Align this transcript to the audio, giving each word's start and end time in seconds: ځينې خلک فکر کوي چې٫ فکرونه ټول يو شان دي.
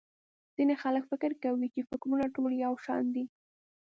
ځينې 0.55 0.75
خلک 0.83 1.03
فکر 1.11 1.31
کوي 1.43 1.67
چې٫ 1.73 1.83
فکرونه 1.89 2.25
ټول 2.35 2.51
يو 2.63 2.73
شان 2.85 3.03
دي. 3.15 3.23